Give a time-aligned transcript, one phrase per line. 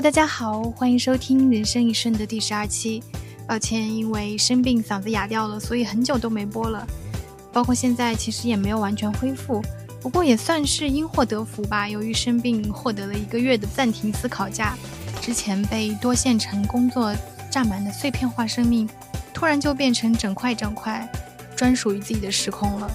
[0.00, 3.02] 大家好，欢迎收听《人生一瞬》的第十二期。
[3.48, 6.86] 抱歉，因为生病嗓子哑掉了，所以很久都没播了。
[7.50, 9.62] 包括现在其实也没有完全恢复，
[9.98, 11.88] 不过也算是因祸得福吧。
[11.88, 14.76] 由于生病，获得了一个月的暂停思考假。
[15.22, 17.14] 之前被多线程工作
[17.50, 18.86] 占满的碎片化生命，
[19.32, 21.10] 突然就变成整块整块
[21.56, 22.90] 专属于自己的时空了。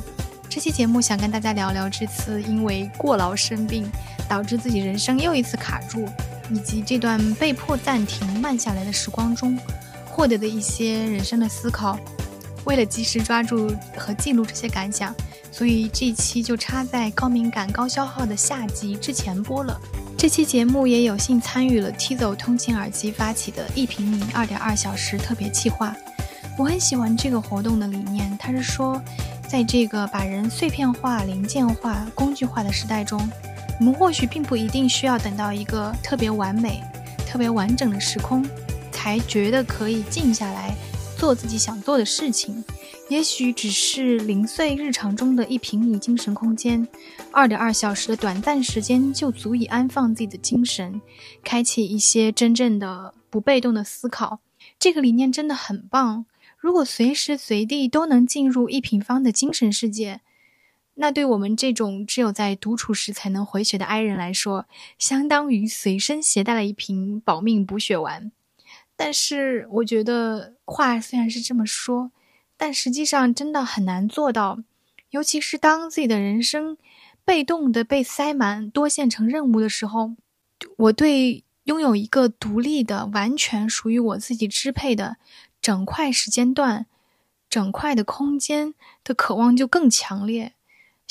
[0.47, 3.89] 这期节目想跟大家聊聊这次因为过劳生病，
[4.29, 6.05] 导致自己人生又一次卡住，
[6.53, 9.57] 以及这段被迫暂停慢下来的时光中。
[10.13, 11.97] 获得的一些人生的思考，
[12.65, 15.15] 为了及时抓住和记录这些感想，
[15.51, 19.79] 所以这期就插在高敏感高消耗的下集之前播了。
[20.17, 25.95] 这期节目也有幸参与了 Tizo 通勤耳机发起的一平米二点二小时特别企划。
[26.57, 29.01] 我很喜欢这个活动的理念，它是说，
[29.47, 33.17] 在这个把人碎片化、零件化、工具化的时代中，
[33.81, 36.83] 我们或许并不一定需要等到一个特别完美、
[37.27, 38.47] 特别完整的时空。
[38.91, 40.75] 才觉得可以静下来
[41.17, 42.63] 做自己想做的事情，
[43.09, 46.87] 也许只是零碎日常中的一平米精神空间，
[47.31, 51.01] 二点二小时的短暂时间就足以安放自己的精神，
[51.43, 54.41] 开启一些真正的不被动的思考。
[54.77, 56.27] 这个理念真的很棒。
[56.59, 60.21] 如果随时随地都能进入一平方的精神世界，
[61.01, 64.67] 那对我们这种只有在独处时才能回血的 I 人来说，
[64.99, 68.31] 相当于随身携带了一瓶保命补血丸。
[68.95, 72.11] 但是我觉得话虽然是这么说，
[72.55, 74.59] 但实际上真的很难做到。
[75.09, 76.77] 尤其是当自己的人生
[77.25, 80.11] 被动的被塞满多线程任务的时候，
[80.77, 85.17] 我对拥有一个独立的、完全属于我自己支配的
[85.59, 86.85] 整块时间段、
[87.49, 90.53] 整块的空间的渴望就更强烈。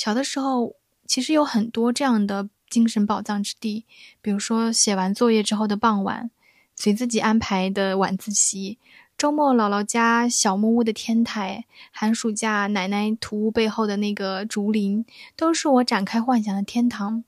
[0.00, 3.84] 小的时候其实有很多这样的精神宝藏之地，
[4.22, 6.30] 比如说写完作业之后的傍晚。
[6.74, 8.78] 随自己安排的晚自习，
[9.18, 15.04] 周末姥姥家小木屋的天台，寒暑假奶奶土屋背后的那个竹林，
[15.36, 17.22] 都是我展开幻想的天堂。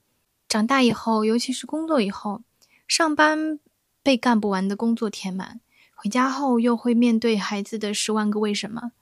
[0.49, 2.41] 长大以后，尤其是工作以后，
[2.87, 3.59] 上班
[4.01, 5.61] 被干不完的工作填满，
[5.93, 8.93] 回家后又会面对孩子的十万个为什么。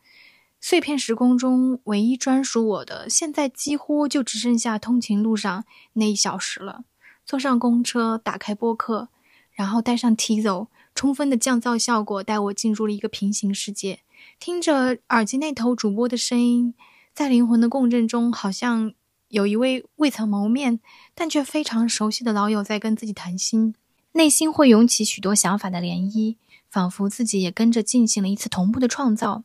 [0.61, 6.85] 碎片时空中唯一专属我的，现在几乎就只剩下通勤路上那一小时了。
[7.25, 9.09] 坐上公车，打开播客。
[9.53, 13.99] 然后带上 Tizo，充分的降噪效果带我进入了一个平行世界，
[14.39, 16.73] 听着耳机那头主播的声音，
[17.13, 18.93] 在灵魂的共振中，好像
[19.27, 20.79] 有一位未曾谋面
[21.13, 23.75] 但却非常熟悉的老友在跟自己谈心，
[24.13, 26.37] 内心会涌起许多想法的涟漪，
[26.69, 29.43] 仿佛自己也跟着进行了一次同步的创造。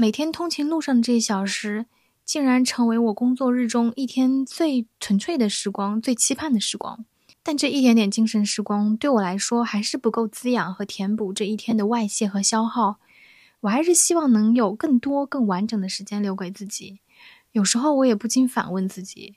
[0.00, 1.86] 每天通勤路上的这一小时，
[2.24, 7.04] 竟然成为我工作日中一天最纯粹的时光，最期盼的时光。
[7.42, 13.00] 但这一点点精神时光对我来说还是不够滋养和填补这一天的外泄和消耗，
[13.62, 17.00] 我还是希望能有更多更完整的时间留给自己。
[17.50, 19.34] 有时候我也不禁反问自己，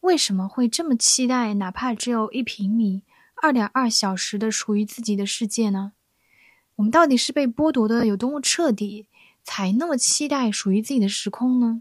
[0.00, 3.02] 为什么会这么期待哪怕只有一平米、
[3.42, 5.92] 二点二小时的属于自己的世界呢？
[6.76, 9.08] 我们到底是被剥夺的有多么彻底，
[9.50, 11.80] 才那么期待属于自己的时空呢？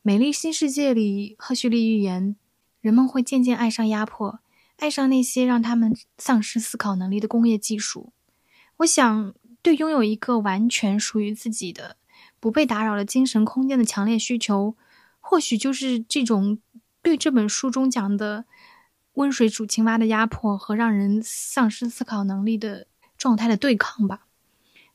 [0.00, 2.34] 美丽新世界里，赫胥黎预言，
[2.80, 4.40] 人们会渐渐爱上压迫。
[4.78, 8.10] 爱上那些让他们丧失思考能力的工业技术，
[8.78, 11.98] 我想，对拥有一个完全属于自己的、
[12.40, 14.74] 不被打扰的精神空间的强烈需求，
[15.20, 16.58] 或许就是这种
[17.02, 18.46] 对这本书中讲的
[19.12, 22.86] 温水煮青蛙的压迫和让人丧失思考能力的
[23.18, 24.25] 状态的对抗吧。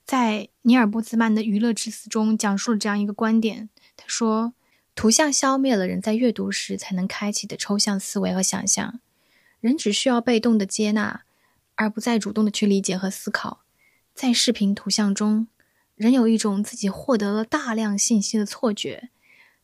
[0.05, 4.53] 在尼尔·波兹曼的《娱乐之死》中，讲述了这样一个观点：他说，
[4.93, 8.99] 图像消灭了人在阅读时才能开启的抽象思维和想象。
[9.61, 11.23] 人只需要被动的接纳，
[11.75, 13.61] 而不再主动的去理解和思考。
[14.13, 15.47] 在视频图像中，
[15.95, 19.09] 人有一种自己获得了大量信息的错觉，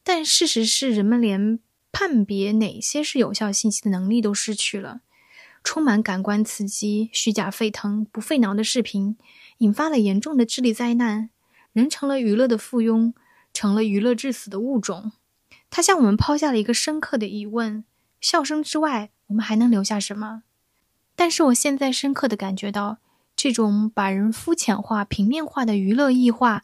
[0.04, 1.60] 但事实是，人们连
[1.92, 5.01] 判别哪些是有效信息的能力都失去了。
[5.63, 9.18] 充满感官刺激、虚假沸腾、不费脑的视频，
[9.59, 11.30] 引发了严重的智力灾难。
[11.74, 13.13] 人成了娱乐的附庸，
[13.54, 15.12] 成了娱乐致死的物种。
[15.69, 17.83] 他向我们抛下了一个深刻的疑问：
[18.19, 19.12] 笑声之外。
[19.27, 20.44] 我们还能留下什么？
[21.13, 23.00] 但是我现在深刻的感觉到，
[23.36, 26.63] 这种把人肤浅化、平面化的娱乐异化，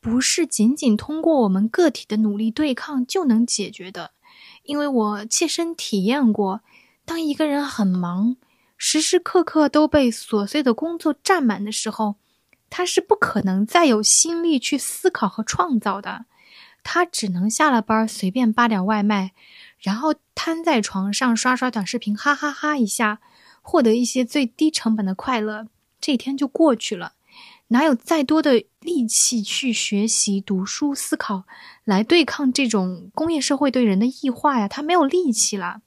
[0.00, 4.12] 不是仅仅通过我们个体的努力对抗就能解决的。
[4.62, 6.62] 因为我切身体验过，
[7.04, 8.36] 当一个人很忙，
[8.78, 12.16] 时时刻刻都被琐碎的工作占满的时候，
[12.70, 16.26] 他是不可能再有心力去思考和创造的。
[16.82, 19.32] 他只能下了班随便扒点外卖。
[19.80, 23.20] 然后瘫在床上刷刷短视频，哈哈哈一下，
[23.62, 25.68] 获得一些最低成本的快乐，
[26.00, 27.12] 这一天就过去了。
[27.68, 31.44] 哪有再多的力气去学习、读书、思考，
[31.84, 34.66] 来对抗这种工业社会对人的异化呀？
[34.66, 35.82] 他没有力气了。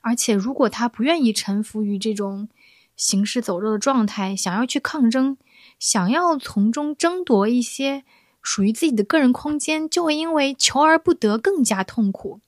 [0.00, 2.48] 而且，如果他不愿意臣服于这种
[2.96, 5.36] 行尸走肉的状态，想要去抗争，
[5.78, 8.04] 想要从中争夺一些
[8.42, 12.40] 属于自己的个人空间，就会因为求而不得更加痛苦。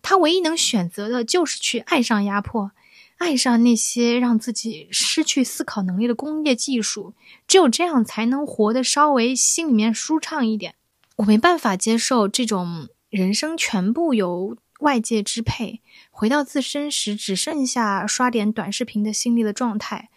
[0.00, 2.72] 他唯一能选择的就是去爱上压迫。
[3.18, 7.14] 爱上那些让自己失去思考能力的工业技术，
[7.46, 10.74] 只有这样才能活得稍微心里面舒畅一点。
[11.16, 15.80] 我没办法接受这种人生全部由外界支配，
[16.10, 20.08] 回到自身时只剩下刷点短视频的心力的状态。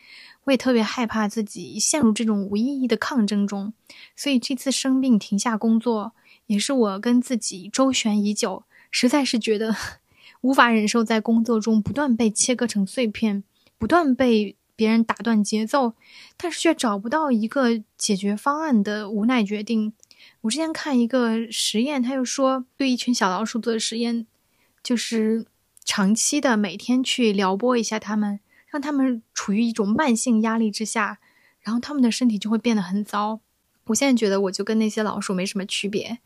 [0.46, 3.74] 我也特别害怕自己陷入这种无意义的抗争中，
[4.16, 6.14] 所以这次生病停下工作，
[6.48, 9.76] 也是我跟自己周旋已久，实在是觉得。
[10.42, 13.44] 无法忍受在工作中不断被切割成碎片，
[13.80, 15.94] 不断被别人打断节奏，
[16.38, 19.94] 但是却找不到一个解决方案的无奈决定。
[20.42, 24.28] 我之前看一个实验，他又说对一群小老鼠做的实验，
[24.84, 25.48] 就是
[25.84, 28.40] 长期的每天去撩拨一下它们，
[28.76, 31.20] 让他们处于一种慢性压力之下，
[31.62, 33.40] 然后他们的身体就会变得很糟。
[33.86, 36.20] 我现在觉得我就跟那些老鼠没什么区别。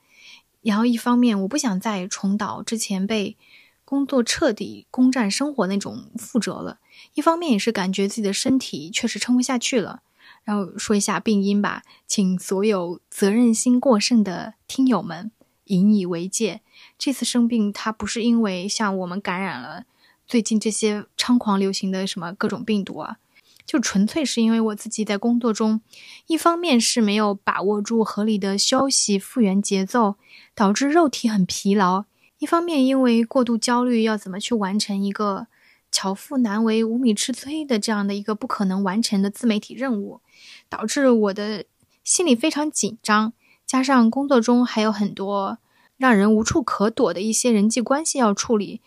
[0.63, 3.37] 然后一方面，我不想再重蹈之前被。
[3.85, 6.77] 工作彻底攻占生活那种覆辙了，
[7.15, 10.03] 一方面也是感觉自己的身体确实撑不下去了。
[10.43, 15.31] 然后说一下病因吧，请所有责任心过剩的听友们
[15.63, 16.61] 引以为戒。
[16.99, 19.85] 这次生病，它不是因为像我们感染了
[20.29, 23.17] 最近这些猖狂流行的什么各种病毒啊，
[23.65, 25.81] 就纯粹是因为我自己在工作中，
[26.27, 30.17] 一方面是没有把握住合理的休息复原节奏，
[30.53, 32.05] 导致肉体很疲劳。
[32.37, 35.47] 一方面，因为过度焦虑，要怎么去完成一个
[35.91, 40.21] 巧妇难为无米之炊的这样的一个不可能完成的自媒体任务，
[40.69, 41.65] 导致我的
[42.03, 43.33] 心里非常紧张。
[43.65, 45.57] 加上工作中还有很多
[45.97, 48.81] 让人无处可躲的一些人际关系要处理，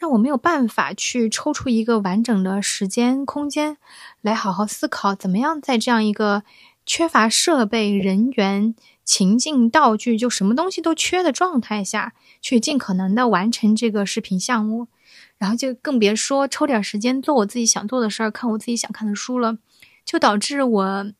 [0.00, 3.76] 让我没有办法去抽出一个完整的时间空间
[4.20, 6.42] 来好好思考，怎么样在这样一个
[6.84, 8.74] 缺乏设备、人员。
[9.02, 14.86] 情境道具就什么东西都缺的状态下去尽可能的完成这个视频项目，
[15.36, 19.58] 然后就更别说抽点时间做我自己想做的事儿，看我自己想看的书了，
[20.04, 21.12] 就导致我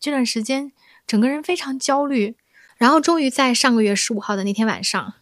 [0.00, 0.72] 这段时间
[1.06, 2.36] 整个人非常焦虑。
[2.78, 5.12] 然后终于在上个月十五号的那天晚上，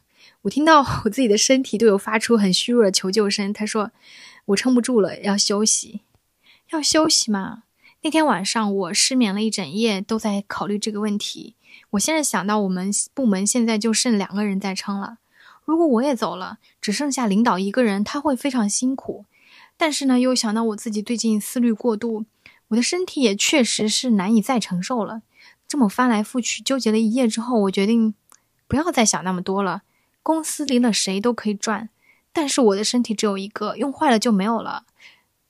[0.45, 3.93] 我听到我自己的身体对我发出很虚弱的求救声，他说
[4.47, 6.03] 我撑不住了，要休息，
[6.71, 7.63] 要休息嘛。
[8.03, 11.55] 那天晚上我失眠了一整夜，都在考虑这个问题。
[11.93, 15.17] 我现在想到，我们部门现在就剩两个人在撑了。
[15.65, 19.25] 如果我也走了，只剩下领导一个人，他会非常辛苦。
[19.79, 22.27] 但是呢，又想到我自己最近思虑过度，
[22.69, 25.23] 我的身体也确实是难以再承受了。
[25.67, 28.15] 这么翻来覆去纠结了一夜之后，我决定
[28.69, 29.81] 不要再想那么多了。
[30.25, 31.91] 公司离了谁都可以转，
[32.33, 34.87] 但是我的身体只有一个，用坏了就没有了。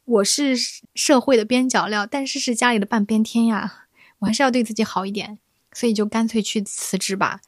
[0.05, 0.55] 我是
[0.95, 3.87] 社会的边角料，但是是家里的半边天呀，
[4.19, 5.39] 我还是要对自己好一点。
[5.73, 7.41] 所以就干脆去辞职吧，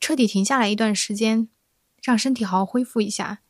[0.00, 1.46] 彻底停下来一段时间，
[2.02, 3.40] 让身体好好恢复一下。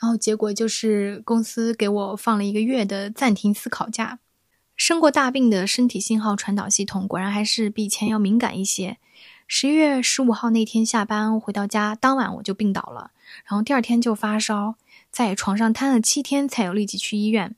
[0.00, 4.18] 然后结果就是公司给我放了一个月的暂停思考假。
[4.74, 8.96] 生过大病的身体信号传导系统果然还是比以前要敏感一些。
[9.52, 13.10] 十一月十五号那天下班回到家，当晚我就病倒了，
[13.44, 14.76] 然后第二天就发烧，
[15.10, 17.56] 在床上瘫了七天才有力气去医院。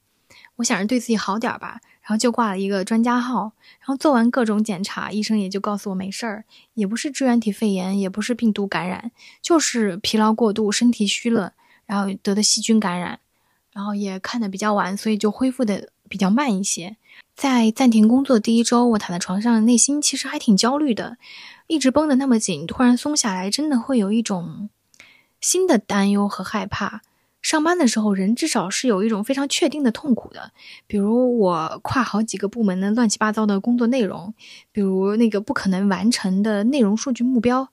[0.57, 1.83] 我想着对自己好点儿吧。
[2.01, 11.53] 然后就挂了一个专家号，然后做完各种检查，医生也就告诉我没事儿，也不是支原体肺炎，也不是病毒感染，就是疲劳过度，身体虚了，
[11.85, 13.21] 然后得的细菌感染，
[13.71, 16.97] 然后也看的比较晚，所以就恢复的比较慢一些。
[17.37, 21.17] 在暂停工作第一周，我躺在床上，内心其实还挺焦虑的，
[21.67, 24.69] 一直绷得那么紧，突然松下来，真的会有一种
[25.41, 27.03] 新的担忧和害怕。
[27.41, 30.53] 上班的时候，人至少是有一种非常确定的痛苦的，
[30.87, 34.33] 比如我跨好几个部门的乱七八糟的工作内容，
[34.71, 37.69] 比如那个不可能完成的内容数据目标，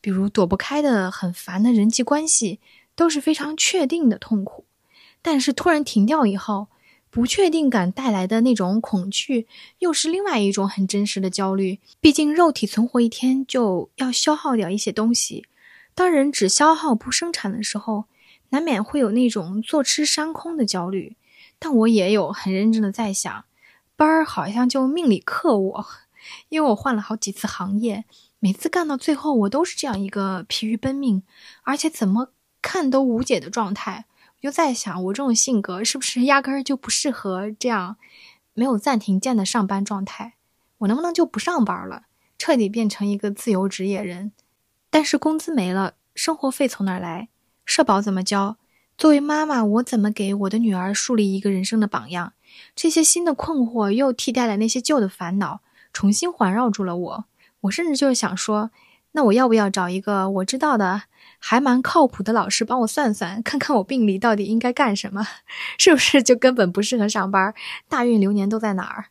[0.00, 2.58] 比如躲不开的很烦的人际关系，
[2.96, 4.64] 都是非常确定的痛苦。
[5.22, 6.66] 但是突然停掉以后，
[7.12, 9.46] 不确定感带来的那种恐惧，
[9.78, 11.78] 又是另外一种很真实的焦虑。
[12.00, 15.46] 毕竟肉体存活一天就要消耗掉一些东西，
[15.94, 18.06] 当人只消耗不生产的时候。
[18.54, 21.16] 难免会有那种坐吃山空的焦虑，
[21.58, 23.46] 但我也有很认真的在想，
[23.96, 25.86] 班儿好像就命里克我，
[26.50, 28.04] 因为我换了好几次行业，
[28.40, 31.22] 每次干到最后，我都是这样一个疲于奔命，
[31.62, 32.28] 而且怎么
[32.60, 34.04] 看都无解的状态，
[34.42, 37.96] 就在想，我这种性格是不是压根儿就不适合这样
[38.54, 40.34] 没有暂停键的上班状态？
[40.78, 42.06] 我能不能就不上班了，
[42.36, 44.32] 彻底变成一个自由职业人？
[44.90, 47.28] 但是工资没了，生活费从哪儿来？
[47.64, 48.56] 社保怎么交？
[48.98, 52.32] 作为妈妈，我怎么给我的女儿树立一个人生的榜样？
[52.74, 55.60] 这些新的困惑又替代了那些旧的烦恼，
[55.92, 57.24] 重新环绕住了我。
[57.60, 58.72] 我甚至就是想说，
[59.12, 61.02] 那我要不要找一个我知道的
[61.38, 65.26] 还蛮靠谱的老师帮我算算，看看我病历到底应该干什么？
[65.78, 67.54] 是不是就根本不适合上班？
[67.88, 69.06] 大运流年都在哪儿？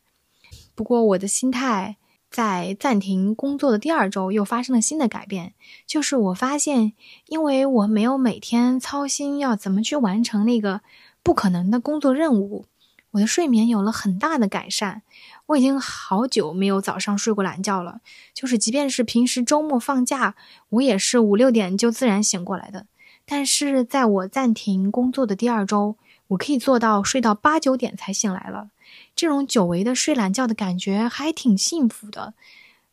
[0.74, 1.96] 不过我的心态。
[2.32, 5.52] 在暂停工作的第二周，又发生了新的改变，
[5.86, 6.94] 就是我发现，
[7.26, 10.80] 因为我没有每天操心要怎么去完成那个
[11.22, 12.64] 不可能的工作任务，
[13.12, 15.02] 我的睡眠有了很大的改善。
[15.46, 18.00] 我已经好久没有早上睡过懒觉了，
[18.32, 20.34] 就是即便是平时周末放假，
[20.70, 22.86] 我也是五六点就自然醒过来的。
[23.24, 25.96] 但是在我暂停工作的第二周，
[26.28, 28.70] 我可以做到睡到八九点才醒来了。
[29.14, 32.34] 这种久违的睡懒觉的感觉还挺幸福的，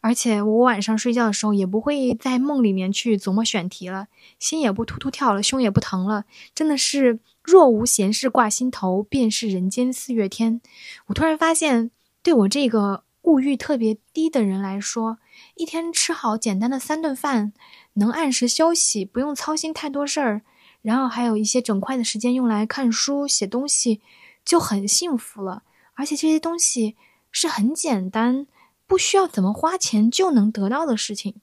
[0.01, 4.07] 而且我晚上睡觉的时候也不会在梦里面去琢磨选题了，
[4.39, 6.23] 心也不突突跳了，胸也不疼了，
[6.55, 10.61] 真的是若无闲事挂心头，便是人间四月天。
[11.07, 11.91] 我突然发现，
[12.23, 15.17] 对我这个物欲特别低的人来说，
[15.55, 17.51] 一天吃好简单的三顿饭，
[17.93, 20.41] 能按时休息，不用操心太多事儿，
[20.81, 23.99] 然后还有一些整块的时间用来看书、写东西，
[24.45, 25.63] 就很幸福了。
[25.95, 26.95] 而且这些东西
[27.29, 28.47] 是很简单，
[28.89, 31.35] 不需要怎么花钱就能得到的事情。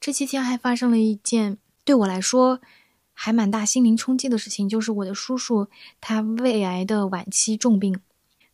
[0.00, 2.62] 这期间还发生了一件对我来说
[3.12, 5.68] 还蛮大心灵冲击的事情，就是我的叔叔
[6.00, 8.00] 他胃癌的晚期重病，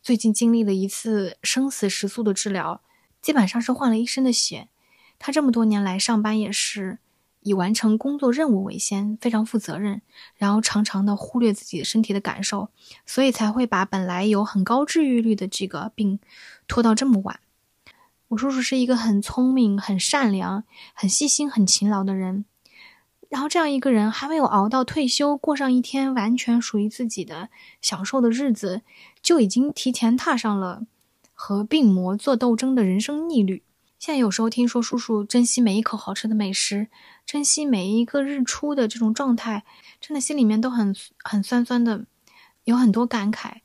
[0.01, 2.81] 最近经历了一次生死时速的治疗，
[3.21, 4.67] 基本上是换了一身的血。
[5.17, 6.99] 他这么多年来上班也是。
[7.45, 10.01] 以完成工作任务为先，非常负责任，
[10.37, 12.69] 然后常常的忽略自己的身体的感受，
[13.05, 16.19] 所以才会把本来有很高治愈率的这个病
[16.69, 17.41] 拖到这么晚。
[18.33, 20.63] 我叔叔是一个很聪明、很善良、
[20.93, 22.45] 很细心、很勤劳的人，
[23.29, 27.49] 然后这样一个人还没有熬到退休，过上一天完全属于自己的
[27.79, 28.81] 享受的日子，
[29.21, 30.87] 就已经提前踏上了
[31.31, 33.61] 和病魔做斗争的人生逆旅。
[33.99, 36.87] 现在有时候听说叔叔珍惜每一口好吃的美食，
[37.27, 39.63] 珍惜每一个日出的这种状态，
[40.01, 42.05] 真的心里面都很很酸酸的，
[42.63, 43.57] 有很多感慨。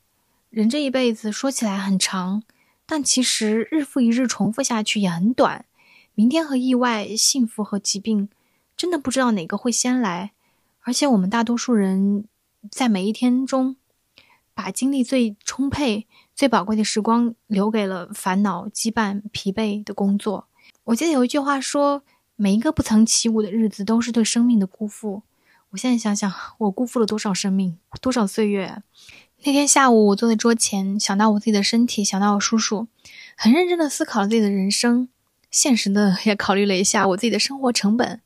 [0.50, 2.42] 人这一辈子说起来很长，
[2.90, 5.66] 但其实日复一日重复下去也很短。
[6.14, 8.30] 明天和意外、幸福和疾病，
[8.78, 10.32] 真的不知道哪个会先来。
[10.80, 12.24] 而且我们大多数人
[12.70, 13.76] 在每一天中，
[14.54, 16.06] 把精力最充沛。
[16.34, 20.46] 最宝贵的时光留给了烦恼、羁绊、疲惫的工作。
[20.84, 22.02] 我记得有一句话说
[22.36, 25.22] ：“每一个不曾起舞的日子，都是对生命的辜负。”
[25.70, 28.82] 我现在想想，我辜负了多少生命，多少岁月？
[29.44, 32.88] 那天下午，我坐在桌前，想到我自己的身体，想到我叔叔，
[33.36, 35.08] 很认真的思考了自己的人生，
[35.50, 38.20] 现实的也考虑了一下我自己的生活成本。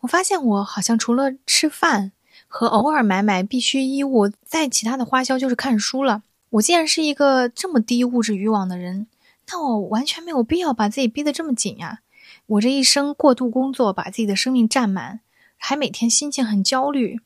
[0.00, 2.12] 我发现，我好像除了吃饭
[2.46, 6.22] 和偶尔买买必需衣物，在其他的花销就是看书了。
[6.50, 9.06] 我既然是一个这么低物质欲望的人，
[9.48, 12.00] 那我完全没有必要把自己逼得这么紧呀！
[12.46, 15.20] 我这一生过度工作，把自己的生命占满，
[15.58, 17.20] 还每天心情很焦虑，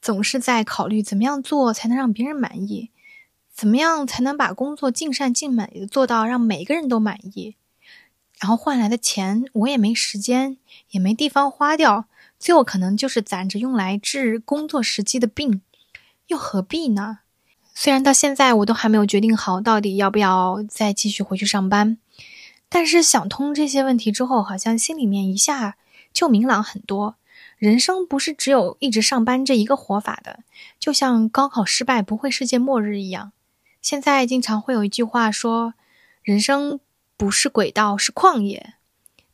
[0.00, 2.90] 总是在考虑怎么样做才能让别人满意，
[3.52, 7.56] 怎么样才能把工作尽善尽美的做到让每个人都满意，
[8.38, 10.56] 然后换来的钱我也没时间，
[10.90, 12.06] 也没地方花掉，
[12.38, 15.60] 最后可能就是攒着用来治工作时期的病，
[16.28, 17.18] 又何必呢？
[17.74, 21.98] 虽然到现在我都还没有决定好到底要不要再继续回去上班，
[22.68, 25.76] 但是想通这些问题之后，好像心里面一下
[26.12, 27.16] 就明朗很多。
[27.60, 30.40] 人生不是只有一直上班这一个活法的，
[30.78, 33.32] 就像高考失败不会世界末日一样。
[33.82, 35.74] 现在经常会有一句话说
[36.24, 36.80] ：“人生
[37.18, 38.72] 不是轨道，是旷野。”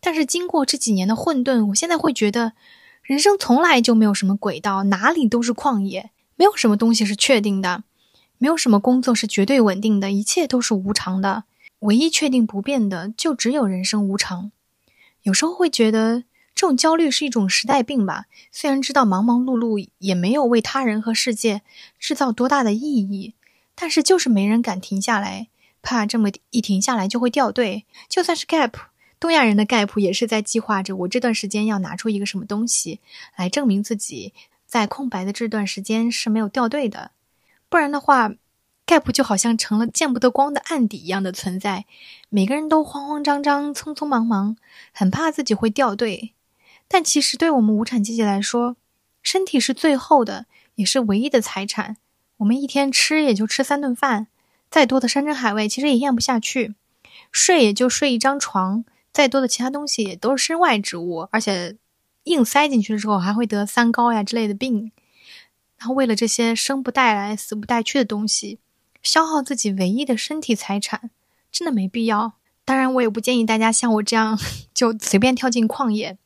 [0.02, 2.54] 但是经过这几年的混沌，我现在会觉得，
[3.04, 7.84] 人生从来就没有什么轨道，哪里都是旷野，没有什么东西是确定的。
[8.38, 11.44] 没有什么工作是绝对稳定的，一切都是无常的。
[11.78, 14.50] 唯一确定不变的，就只有人生无常。
[15.22, 16.24] 有时候会觉得
[16.56, 18.24] 这种焦虑是一种时代病吧。
[18.50, 21.60] 虽然知道忙忙碌碌也没有为他人和世界
[21.98, 23.34] 制造多大的意义，
[23.74, 25.48] 但是就是没人敢停下来，
[25.82, 27.84] 怕这么一停下来就会掉队。
[28.08, 28.72] 就算是 Gap，
[29.20, 33.00] 东亚人的 Gap 也是在计划着我这段时间要拿出一个什么东西
[33.36, 34.32] 来证明自己
[34.64, 37.10] 在空白的这段时间是没有掉队的。
[37.68, 38.32] 不然的话
[38.86, 41.84] ，gap 就好像成了见不得光的案底一样的存在。
[42.30, 44.56] 每个人都慌慌张张、匆匆忙忙，
[44.94, 46.32] 很怕自己会掉队。
[46.88, 48.76] 但其实对我们无产阶级来说，
[49.22, 51.96] 身体是最后的，也是唯一的财产。
[52.38, 54.28] 我们一天吃也就吃三顿饭，
[54.70, 56.74] 再多的山珍海味其实也咽不下去；
[57.32, 61.76] 睡也就睡一张床，再多的其他东西也都是身外之物，而且
[62.24, 64.92] 硬塞进去的时候还会得三高呀之类的病。
[65.78, 68.58] 然后为了这些生不带来、死不带去的东西，
[69.02, 71.10] 消耗自己唯一的身体财产，
[71.50, 72.34] 真的没必要。
[72.64, 74.38] 当然，我也不建议大家像我这样
[74.74, 76.18] 就随便跳进旷野，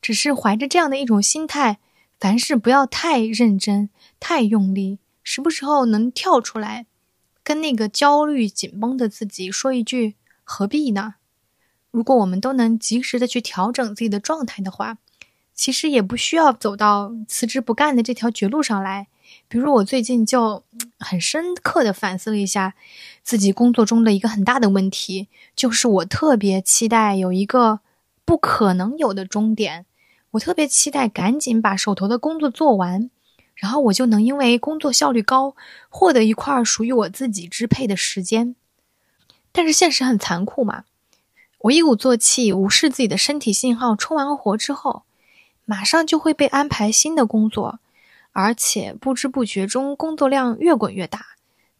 [0.00, 1.78] 只是怀着这样的一种心态，
[2.18, 6.86] 凡事不要太认真、太用力，时不时候能跳出来，
[7.42, 11.14] 跟那个焦虑紧绷的自己说一句：“何必呢？”
[11.90, 14.98] 如果我们都能及时的去调整自己的状态的话，
[15.54, 19.08] 其实也不需要走到辞职不干的这条绝路上来。
[19.46, 20.64] 比如我最近就
[20.98, 22.74] 很深刻的反思了一下
[23.22, 27.80] 自己工作中的一个很大的问题，就是我特别期待有一个
[28.24, 29.86] 不可能有的终点，
[30.32, 33.10] 我特别期待赶紧把手头的工作做完，
[33.54, 35.56] 然后我就能因为工作效率高，
[35.88, 38.54] 获得一块属于我自己支配的时间。
[39.52, 40.84] 但是现实很残酷嘛，
[41.62, 45.02] 我一鼓作气，无视自己的身体信号，冲完活之后，
[45.64, 47.80] 马上就会被安排新的工作。
[48.32, 51.26] 而且不知不觉中工作量越滚越大，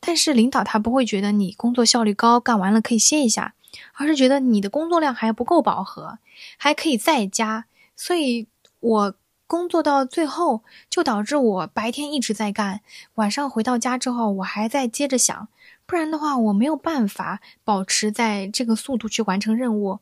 [0.00, 3.54] 但是领导他不会觉得你工作效率高，干完了可以歇一下，
[3.95, 6.19] 而是觉得你的工作量还不够饱和，
[6.57, 7.66] 还可以再加。
[8.02, 8.49] 所以，
[8.80, 9.14] 我
[9.47, 12.80] 工作到最后就导致我白天一直在干，
[13.16, 15.49] 晚上回到家之后我还在接着想，
[15.85, 19.99] 不然的话我没有办法保持在这个速度去完成任务，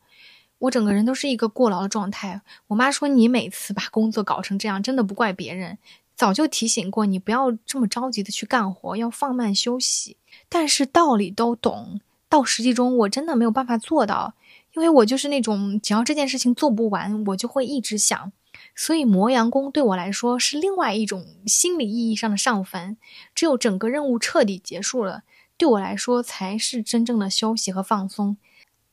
[0.61, 2.41] 我整个人都是一个过劳的状态。
[2.69, 5.79] 我妈说你每次把工作搞成这样，真的不怪别人。
[6.15, 10.17] 早就提醒过你不要这么着急的去干活，要放慢休息。
[10.49, 14.35] 但是道理都懂，到实际中我真的没有办法做到，
[14.79, 18.33] 因为我就是那种只要这件事情做不完，我就会一直想。
[18.75, 22.97] 所以磨洋工对我来说是另外一种心理意义上的上分。
[23.35, 25.23] 只有整个任务彻底结束了，
[25.57, 28.37] 对我来说才是真正的休息和放松。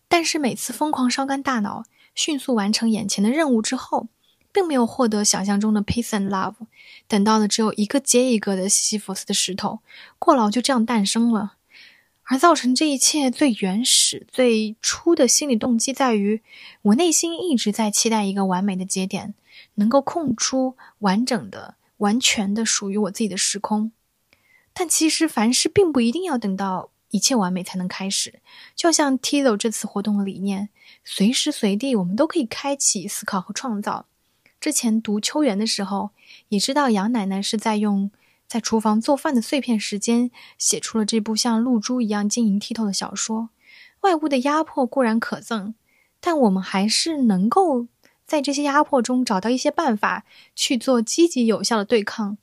[0.07, 4.07] 但是每次疯狂烧干大脑，迅速完成眼前的任务之后。
[4.55, 6.55] 并没有获得想象中的 peace and love，
[7.09, 9.79] 等到的只有一个接一个的西西弗斯的石头，
[10.17, 11.54] 过劳就这样诞生了。
[12.27, 16.41] 而造成这一切最原始、最初的心理动机在于，
[16.81, 19.35] 我内心一直在期待一个完美的节点，
[19.75, 23.91] 能够空出完整的、完全的属于我自己的时空。
[24.73, 28.41] 但其实凡事并不一定要等到一切完美才能开始，
[28.75, 30.69] 就像 Tizo 这次活动的理念，
[31.03, 34.07] 随时随地我们都可以开启思考和创造。
[34.59, 36.09] 之前读《秋园》的时候，
[36.49, 38.09] 也知道杨奶奶是在用
[38.47, 43.49] 在厨房做饭的碎片时间，写出了这部像露珠一样晶莹剔透的小说。
[44.01, 45.73] 外物的压迫固然可憎，
[46.19, 47.87] 但我们还是能够
[48.25, 52.37] 在这些压迫中找到一些办法去做积极有效的对抗，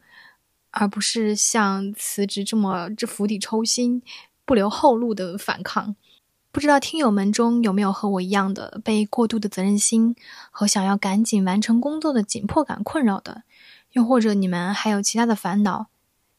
[0.71, 4.03] 而不是像辞职这么这釜底抽薪、
[4.45, 5.95] 不留后路的反抗。
[6.51, 10.15] 不知道听友们中有没有和我一样的被过度的责任心
[10.51, 13.45] 和想要赶紧完成工作的紧迫感困扰的，
[13.93, 15.87] 又或者你们还有其他的烦恼？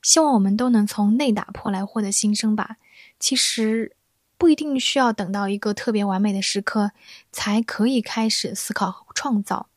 [0.03, 2.77] 希望我们都能从内打破来获得新生吧。
[3.19, 3.95] 其实
[4.37, 6.91] 不一定需要等到一个特别完美的时刻
[7.31, 9.67] 才可以开始思考和创造。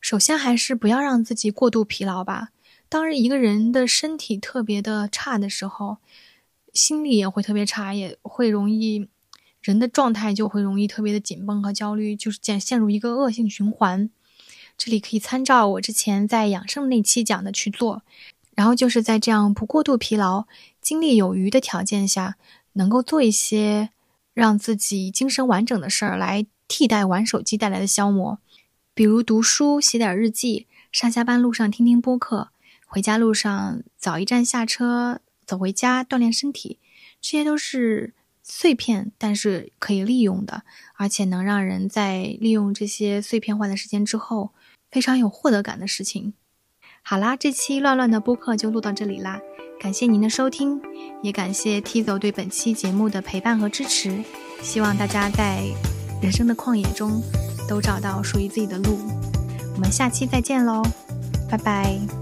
[0.00, 2.48] 首先还是不要让自己过度疲劳吧。
[2.88, 5.98] 当然一个人的身体特别的差的时候，
[6.72, 9.08] 心理也会特别差，也会容易。
[9.60, 14.08] 人的状态就会容易特别的紧绷和焦虑，就是陷陷入一个恶性循环。
[14.78, 18.02] 这里可以参照我之前在养生那期讲的去做，
[18.60, 20.44] 然后就是在这样不过度疲劳、
[20.82, 22.36] 精力有余的条件下，
[22.74, 23.88] 能够做一些
[24.34, 28.38] 让自己精神完整的事儿来替代玩手机带来的消磨，
[28.92, 32.50] 比如读书、写点日记、上下班路上听听播客、
[32.86, 36.78] 回家路上早一站下车走回家锻炼身体，
[37.22, 38.12] 这些都是。
[38.42, 40.64] 碎片，但是可以利用的，
[40.96, 44.50] 而且能让人在利用这些碎片化的时间之后，
[44.90, 46.34] 非常有获得感的事情。
[47.02, 49.40] 好啦，这期乱乱的播客就录到这里啦，
[49.80, 50.80] 感谢您的收听，
[51.22, 54.22] 也感谢 T 走对本期节目的陪伴和支持。
[54.62, 55.64] 希望大家在
[56.22, 57.22] 人生的旷野中
[57.68, 58.98] 都找到属于自己的路。
[59.74, 60.82] 我们下期再见喽，
[61.50, 62.19] 拜拜。